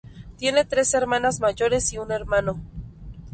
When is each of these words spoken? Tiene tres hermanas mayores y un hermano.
Tiene 0.35 0.65
tres 0.65 0.95
hermanas 0.95 1.39
mayores 1.41 1.93
y 1.93 1.99
un 1.99 2.11
hermano. 2.11 2.59